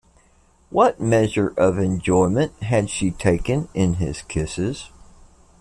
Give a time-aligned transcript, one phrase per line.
[0.71, 4.89] What measure of enjoyment had she taken in his kisses?